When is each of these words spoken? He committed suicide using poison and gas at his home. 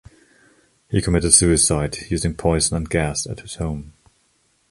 He 0.89 0.99
committed 0.99 1.31
suicide 1.31 2.09
using 2.09 2.33
poison 2.33 2.75
and 2.75 2.89
gas 2.89 3.27
at 3.27 3.41
his 3.41 3.57
home. 3.57 3.93